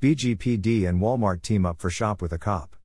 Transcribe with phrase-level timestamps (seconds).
[0.00, 2.76] BGPD and Walmart team up for Shop with a Cop.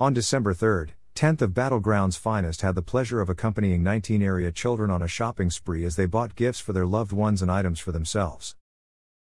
[0.00, 4.50] On December 3rd, 10th of Battle Ground's finest had the pleasure of accompanying 19 area
[4.50, 7.80] children on a shopping spree as they bought gifts for their loved ones and items
[7.80, 8.56] for themselves.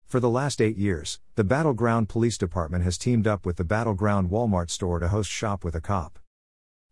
[0.04, 3.64] For the last eight years, the Battle Ground Police Department has teamed up with the
[3.64, 6.20] Battle Ground Walmart store to host Shop with a Cop.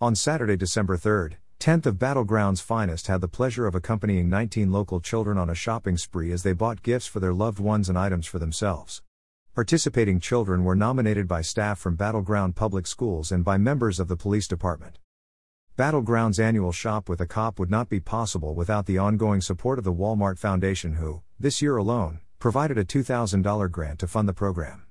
[0.01, 4.73] On Saturday, December 3rd, 10th of Battle Ground's finest had the pleasure of accompanying 19
[4.73, 7.97] local children on a shopping spree as they bought gifts for their loved ones and
[7.97, 9.01] items for themselves.
[9.55, 14.09] Participating children were nominated by staff from Battle Ground Public Schools and by members of
[14.09, 14.99] the police department.
[15.77, 19.79] Battle Ground's annual Shop with a Cop would not be possible without the ongoing support
[19.79, 24.33] of the Walmart Foundation, who, this year alone, provided a $2,000 grant to fund the
[24.33, 24.87] program.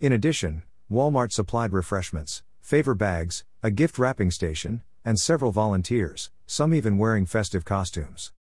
[0.00, 6.74] In addition, Walmart supplied refreshments, favor bags, a gift wrapping station, and several volunteers, some
[6.74, 8.32] even wearing festive costumes.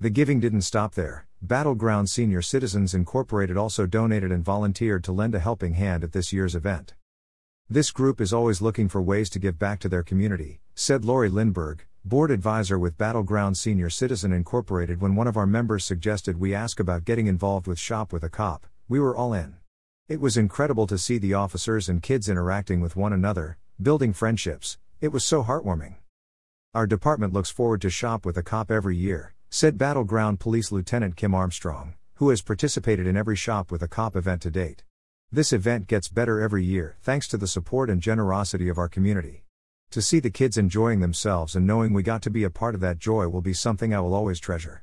[0.00, 1.26] The giving didn't stop there.
[1.40, 6.12] Battle Ground Senior Citizens Incorporated also donated and volunteered to lend a helping hand at
[6.12, 6.94] this year's event.
[7.70, 11.30] This group is always looking for ways to give back to their community, said Lori
[11.30, 15.00] Lindberg, board advisor with Battle Ground Senior Citizen Incorporated.
[15.00, 18.28] When one of our members suggested we ask about getting involved with Shop with a
[18.28, 19.56] Cop, we were all in.
[20.08, 24.76] It was incredible to see the officers and kids interacting with one another, building friendships,
[25.00, 25.94] it was so heartwarming.
[26.74, 30.72] Our department looks forward to Shop with a Cop every year, said Battle Ground Police
[30.72, 34.82] Lieutenant Kim Armstrong, who has participated in every Shop with a Cop event to date.
[35.30, 39.44] This event gets better every year thanks to the support and generosity of our community.
[39.92, 42.80] To see the kids enjoying themselves and knowing we got to be a part of
[42.80, 44.82] that joy will be something I will always treasure.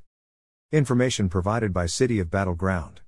[0.71, 2.99] Information provided by City of Battle Ground.